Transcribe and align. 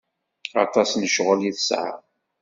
Aṭas 0.63 0.91
n 0.95 1.07
ccɣel 1.11 1.41
i 1.49 1.51
tesɛa. 1.57 1.95